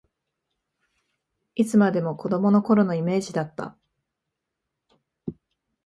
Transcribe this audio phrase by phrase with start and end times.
[1.53, 3.77] いつまでも子どもの頃のイメージだった